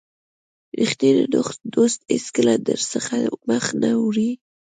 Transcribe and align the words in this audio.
رښتینی 0.79 1.23
دوست 1.75 1.99
هیڅکله 2.13 2.53
درڅخه 2.67 3.17
مخ 3.47 3.65
نه 3.81 3.89
اړوي. 4.03 4.31